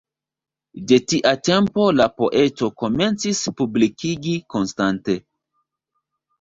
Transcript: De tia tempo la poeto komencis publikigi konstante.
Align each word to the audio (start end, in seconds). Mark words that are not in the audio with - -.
De 0.91 0.97
tia 1.11 1.33
tempo 1.49 1.85
la 1.99 2.07
poeto 2.23 2.71
komencis 2.85 3.43
publikigi 3.61 4.37
konstante. 4.57 5.21